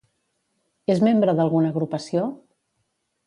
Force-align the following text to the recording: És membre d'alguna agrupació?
És 0.93 1.01
membre 1.09 1.35
d'alguna 1.41 1.71
agrupació? 1.73 2.25